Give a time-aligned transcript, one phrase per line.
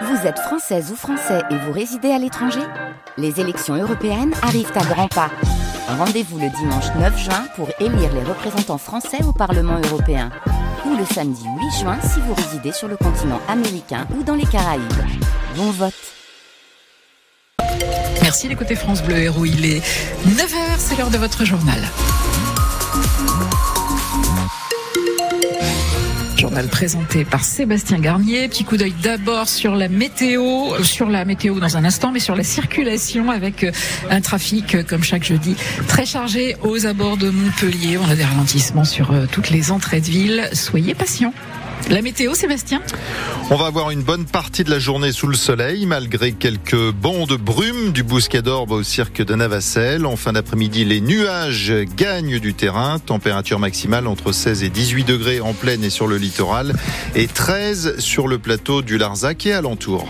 [0.00, 2.62] Vous êtes française ou français et vous résidez à l'étranger
[3.18, 5.30] Les élections européennes arrivent à grands pas.
[5.86, 10.30] Rendez-vous le dimanche 9 juin pour élire les représentants français au Parlement européen.
[10.86, 14.46] Ou le samedi 8 juin si vous résidez sur le continent américain ou dans les
[14.46, 14.82] Caraïbes.
[15.56, 15.94] Bon vote
[18.22, 19.44] Merci d'écouter France Bleu Héros.
[19.44, 19.80] Il est
[20.26, 21.80] 9h, c'est l'heure de votre journal.
[26.52, 28.46] Journal présenté par Sébastien Garnier.
[28.46, 32.20] Petit coup d'œil d'abord sur la météo, euh, sur la météo dans un instant, mais
[32.20, 33.72] sur la circulation avec euh,
[34.10, 35.56] un trafic, euh, comme chaque jeudi,
[35.88, 37.96] très chargé aux abords de Montpellier.
[37.96, 40.50] On a des ralentissements sur toutes les entrées de ville.
[40.52, 41.32] Soyez patients.
[41.90, 42.80] La météo, Sébastien
[43.50, 47.28] On va avoir une bonne partie de la journée sous le soleil, malgré quelques bancs
[47.28, 50.06] de brume du Bousquet au cirque de Navacelle.
[50.06, 52.98] En fin d'après-midi, les nuages gagnent du terrain.
[52.98, 56.74] Température maximale entre 16 et 18 degrés en plaine et sur le littoral,
[57.14, 60.08] et 13 sur le plateau du Larzac et alentour.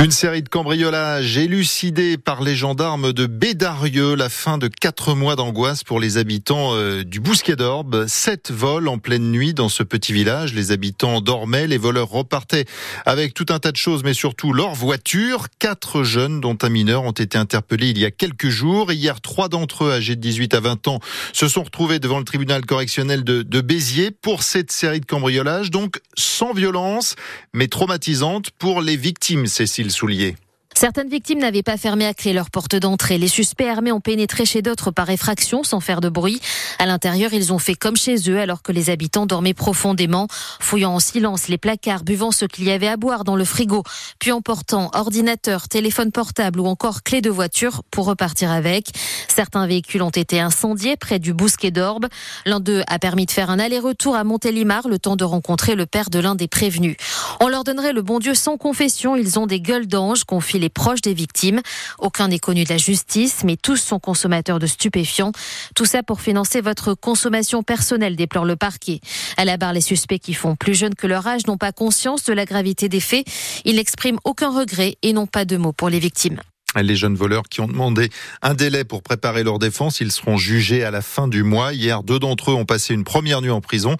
[0.00, 5.36] Une série de cambriolages élucidés par les gendarmes de Bédarieux, la fin de quatre mois
[5.36, 8.06] d'angoisse pour les habitants euh, du Bousquet d'Orbe.
[8.08, 10.52] Sept vols en pleine nuit dans ce petit village.
[10.52, 12.64] Les habitants dormaient, les voleurs repartaient
[13.06, 15.46] avec tout un tas de choses, mais surtout leur voiture.
[15.58, 18.90] Quatre jeunes, dont un mineur, ont été interpellés il y a quelques jours.
[18.92, 20.98] Hier, trois d'entre eux, âgés de 18 à 20 ans,
[21.32, 26.00] se sont retrouvés devant le tribunal correctionnel de, Béziers pour cette série de cambriolages, donc
[26.16, 27.14] sans violence,
[27.54, 30.36] mais traumatisante pour les victimes, Cécile Soulier?
[30.76, 33.16] Certaines victimes n'avaient pas fermé à clé leur porte d'entrée.
[33.16, 36.40] Les suspects armés ont pénétré chez d'autres par effraction sans faire de bruit.
[36.80, 40.26] À l'intérieur, ils ont fait comme chez eux alors que les habitants dormaient profondément,
[40.60, 43.84] fouillant en silence les placards, buvant ce qu'il y avait à boire dans le frigo,
[44.18, 48.88] puis emportant ordinateur, téléphone portable ou encore clé de voiture pour repartir avec.
[49.28, 52.08] Certains véhicules ont été incendiés près du Bousquet d'Orbe.
[52.46, 55.86] L'un d'eux a permis de faire un aller-retour à Montélimar le temps de rencontrer le
[55.86, 56.96] père de l'un des prévenus.
[57.40, 59.14] On leur donnerait le bon Dieu sans confession.
[59.14, 61.60] Ils ont des gueules d'ange, confie les proches des victimes.
[61.98, 65.32] Aucun n'est connu de la justice, mais tous sont consommateurs de stupéfiants.
[65.74, 69.00] Tout ça pour financer votre consommation personnelle, déplore le parquet.
[69.36, 72.24] À la barre, les suspects qui font plus jeunes que leur âge n'ont pas conscience
[72.24, 73.26] de la gravité des faits.
[73.66, 76.40] Ils n'expriment aucun regret et n'ont pas de mots pour les victimes.
[76.82, 78.10] Les jeunes voleurs qui ont demandé
[78.42, 81.72] un délai pour préparer leur défense, ils seront jugés à la fin du mois.
[81.72, 83.96] Hier, deux d'entre eux ont passé une première nuit en prison.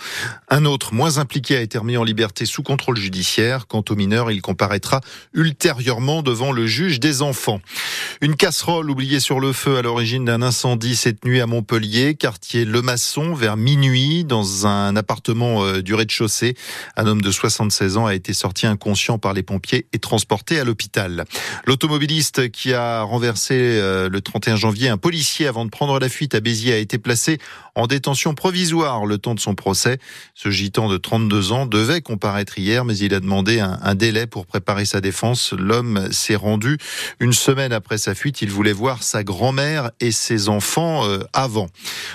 [0.49, 3.67] Un autre, moins impliqué, a été remis en liberté sous contrôle judiciaire.
[3.67, 5.01] Quant au mineur, il comparaîtra
[5.33, 7.61] ultérieurement devant le juge des enfants.
[8.21, 12.65] Une casserole oubliée sur le feu à l'origine d'un incendie cette nuit à Montpellier, quartier
[12.65, 16.57] Le Maçon, vers minuit, dans un appartement euh, du rez-de-chaussée.
[16.97, 20.65] Un homme de 76 ans a été sorti inconscient par les pompiers et transporté à
[20.65, 21.25] l'hôpital.
[21.67, 26.35] L'automobiliste qui a renversé euh, le 31 janvier un policier avant de prendre la fuite
[26.35, 27.39] à Béziers a été placé
[27.75, 29.99] en détention provisoire le temps de son procès.
[30.35, 34.27] Ce gitan de 32 ans devait comparaître hier, mais il a demandé un, un délai
[34.27, 35.53] pour préparer sa défense.
[35.53, 36.79] L'homme s'est rendu
[37.21, 38.41] une semaine après sa fuite.
[38.43, 41.69] Il voulait voir sa grand-mère et ses enfants euh, avant.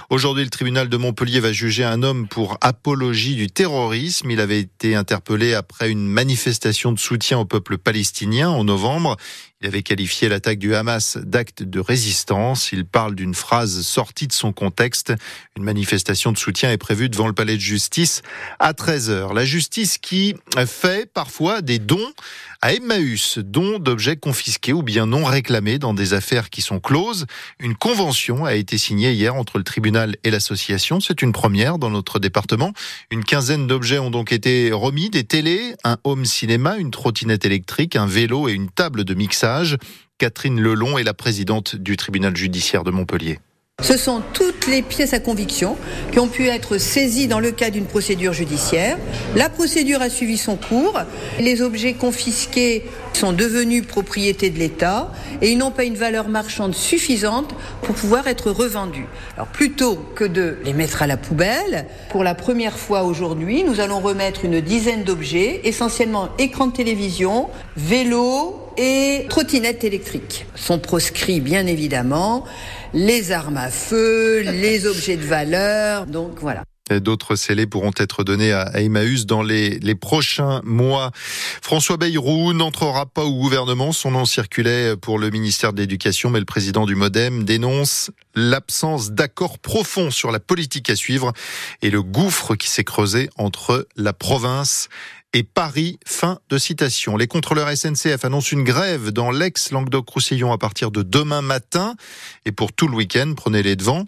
[0.09, 4.31] Aujourd'hui, le tribunal de Montpellier va juger un homme pour apologie du terrorisme.
[4.31, 9.17] Il avait été interpellé après une manifestation de soutien au peuple palestinien en novembre.
[9.61, 12.71] Il avait qualifié l'attaque du Hamas d'acte de résistance.
[12.71, 15.13] Il parle d'une phrase sortie de son contexte.
[15.57, 18.21] Une manifestation de soutien est prévue devant le palais de justice
[18.59, 19.33] à 13h.
[19.33, 22.13] La justice qui fait parfois des dons
[22.61, 27.25] à Emmaüs, dons d'objets confisqués ou bien non réclamés dans des affaires qui sont closes.
[27.59, 31.01] Une convention a été signée hier entre le tribunal et l'association.
[31.01, 32.71] C'est une première dans notre département.
[33.11, 37.97] Une quinzaine d'objets ont donc été remis, des télés, un home cinéma, une trottinette électrique,
[37.97, 39.48] un vélo et une table de mixage.
[40.17, 43.39] Catherine Lelon est la présidente du tribunal judiciaire de Montpellier.
[43.81, 45.77] Ce sont toutes les pièces à conviction
[46.11, 48.97] qui ont pu être saisies dans le cadre d'une procédure judiciaire.
[49.37, 50.99] La procédure a suivi son cours.
[51.39, 52.83] Les objets confisqués
[53.13, 58.27] sont devenus propriété de l'État et ils n'ont pas une valeur marchande suffisante pour pouvoir
[58.27, 59.07] être revendus.
[59.35, 63.79] Alors plutôt que de les mettre à la poubelle, pour la première fois aujourd'hui, nous
[63.79, 67.47] allons remettre une dizaine d'objets, essentiellement écran de télévision,
[67.77, 70.45] vélo et trottinettes électriques.
[70.55, 72.45] Sont proscrits bien évidemment
[72.93, 76.05] les armes à feu, les objets de valeur.
[76.05, 76.63] Donc voilà.
[76.89, 81.11] D'autres scellés pourront être donnés à Emmaüs dans les, les prochains mois.
[81.61, 83.91] François Bayrou n'entrera pas au gouvernement.
[83.91, 89.11] Son nom circulait pour le ministère de l'Éducation, mais le président du Modem dénonce l'absence
[89.11, 91.31] d'accord profond sur la politique à suivre
[91.83, 94.89] et le gouffre qui s'est creusé entre la province
[95.33, 95.99] et Paris.
[96.05, 97.17] Fin de citation.
[97.17, 101.95] Les contrôleurs SNCF annoncent une grève dans l'ex-Languedoc-Roussillon à partir de demain matin
[102.45, 103.33] et pour tout le week-end.
[103.35, 104.05] Prenez les devants.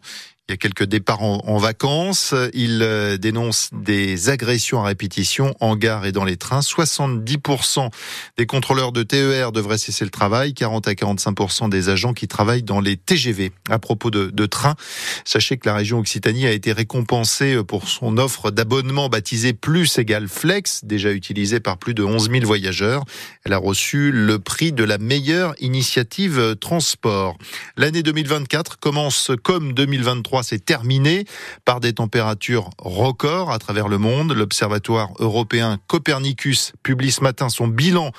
[0.51, 2.35] Il y a quelques départs en, vacances.
[2.53, 6.59] Il euh, dénonce des agressions à répétition en gare et dans les trains.
[6.59, 7.89] 70%
[8.37, 12.63] des contrôleurs de TER devraient cesser le travail, 40 à 45% des agents qui travaillent
[12.63, 13.53] dans les TGV.
[13.69, 14.75] À propos de, de trains,
[15.23, 20.27] sachez que la région Occitanie a été récompensée pour son offre d'abonnement baptisée Plus égale
[20.27, 23.05] Flex, déjà utilisée par plus de 11 000 voyageurs.
[23.45, 27.37] Elle a reçu le prix de la meilleure initiative transport.
[27.77, 31.25] L'année 2024 commence comme 2023 c'est terminé
[31.65, 34.33] par des températures records à travers le monde.
[34.33, 38.11] L'Observatoire européen Copernicus publie ce matin son bilan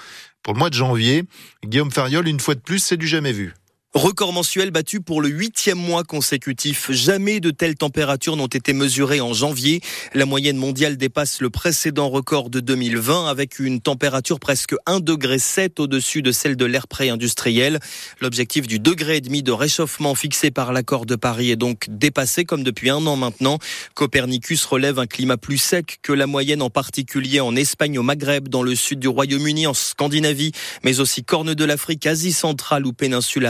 [0.42, 1.24] pour le mois de janvier.
[1.64, 3.54] Guillaume Fariol, une fois de plus, c'est du jamais vu.
[3.94, 6.90] Record mensuel battu pour le huitième mois consécutif.
[6.90, 9.82] Jamais de telles températures n'ont été mesurées en janvier.
[10.14, 15.36] La moyenne mondiale dépasse le précédent record de 2020 avec une température presque 1,7 degré
[15.78, 17.80] au-dessus de celle de l'ère pré-industriel.
[18.22, 22.46] L'objectif du degré et demi de réchauffement fixé par l'accord de Paris est donc dépassé
[22.46, 23.58] comme depuis un an maintenant.
[23.92, 28.48] Copernicus relève un climat plus sec que la moyenne en particulier en Espagne, au Maghreb,
[28.48, 30.52] dans le sud du Royaume-Uni, en Scandinavie,
[30.82, 33.44] mais aussi Corne de l'Afrique, Asie centrale ou péninsule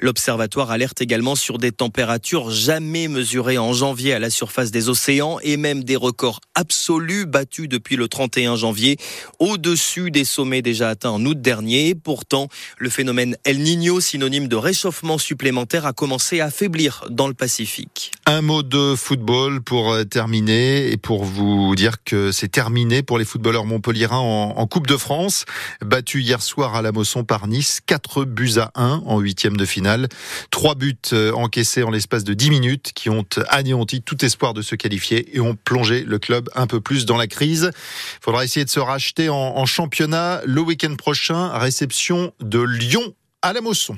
[0.00, 5.38] L'observatoire alerte également sur des températures jamais mesurées en janvier à la surface des océans
[5.42, 8.96] et même des records absolus battus depuis le 31 janvier,
[9.38, 11.94] au-dessus des sommets déjà atteints en août dernier.
[11.94, 12.48] Pourtant,
[12.78, 18.12] le phénomène El Niño, synonyme de réchauffement supplémentaire, a commencé à affaiblir dans le Pacifique.
[18.26, 23.18] Un mot de football pour euh, terminer et pour vous dire que c'est terminé pour
[23.18, 25.46] les footballeurs montpelliérains en, Coupe de France.
[25.84, 29.20] Battu hier soir à la Mosson par Nice, 4 buts à 1 en
[29.56, 30.08] de finale.
[30.50, 34.62] Trois buts euh, encaissés en l'espace de 10 minutes qui ont anéanti tout espoir de
[34.62, 37.70] se qualifier et ont plongé le club un peu plus dans la crise.
[37.74, 41.48] Il faudra essayer de se racheter en, en championnat le week-end prochain.
[41.58, 43.96] Réception de Lyon à la Mosson.